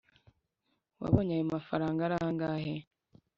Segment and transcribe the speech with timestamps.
[1.01, 2.73] wabonye ayo mafaranga arangahe,